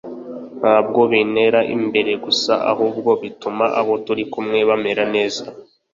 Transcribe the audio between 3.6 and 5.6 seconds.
abo turi kumwe bamera neza